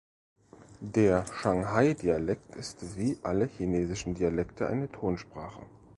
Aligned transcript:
Der 0.95 1.27
Shanghai-Dialekt 1.27 2.55
ist 2.55 2.97
wie 2.97 3.19
alle 3.21 3.45
chinesischen 3.45 4.15
Dialekte 4.15 4.65
eine 4.65 4.91
Tonsprache. 4.91 5.61